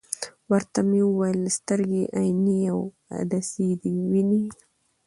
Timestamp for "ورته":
0.51-0.79